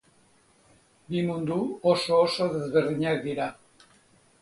[1.09, 1.59] Bi mundu
[1.93, 3.55] oso-oso ezberdinak dira.